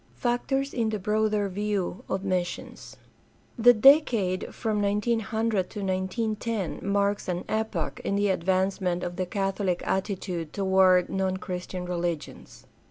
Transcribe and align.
Factors 0.15 0.73
in 0.73 0.89
the 0.89 0.97
broader 0.97 1.47
view 1.47 2.03
of 2.09 2.23
missions.— 2.23 2.97
The 3.65 3.71
decade 3.75 4.51
from 4.51 4.81
1900 4.81 5.69
to 5.69 5.79
1 5.81 5.85
9 6.09 6.35
10 6.37 6.79
marks 6.81 7.27
an 7.27 7.45
epoch 7.47 7.99
in 8.03 8.15
the 8.15 8.29
advancement 8.29 9.03
of 9.03 9.17
the 9.17 9.27
catholic 9.27 9.83
attitude 9.85 10.53
toward 10.53 11.07
non 11.09 11.37
Christian 11.37 11.85
religions. 11.85 12.65